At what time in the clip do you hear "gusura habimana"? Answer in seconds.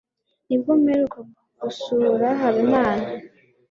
1.61-3.07